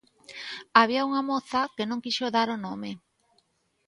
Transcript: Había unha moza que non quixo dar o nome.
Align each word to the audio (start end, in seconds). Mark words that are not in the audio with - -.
Había 0.79 1.07
unha 1.09 1.25
moza 1.29 1.61
que 1.75 1.83
non 1.89 2.03
quixo 2.03 2.33
dar 2.35 2.47
o 2.55 2.61
nome. 2.65 2.91